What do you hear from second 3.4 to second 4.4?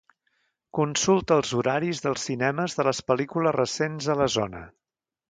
recents a la